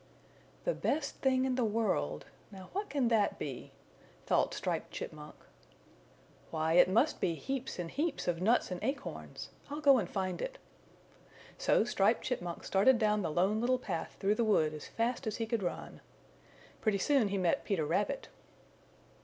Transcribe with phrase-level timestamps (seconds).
[0.63, 3.71] "The Best Thing in the World now what can that be?"
[4.25, 5.35] thought Striped Chipmunk.
[6.49, 9.49] "Why, it must be heaps and heaps of nuts and acorns!
[9.69, 10.57] I'll go and find it."
[11.59, 15.35] So Striped Chipmunk started down the Lone Little Path through the wood as fast as
[15.35, 16.01] he could run.
[16.81, 18.27] Pretty soon he met Peter Rabbit.